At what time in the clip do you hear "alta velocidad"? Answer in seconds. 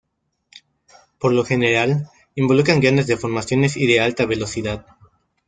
3.99-4.83